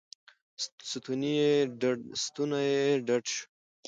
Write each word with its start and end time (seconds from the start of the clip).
ستونی 0.89 1.31
یې 1.39 2.99
ډډ 3.07 3.25
شو. 3.35 3.43